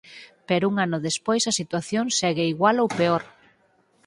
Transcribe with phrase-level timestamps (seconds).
[0.47, 3.23] Pero un ano despois a situación segue igual ou peor.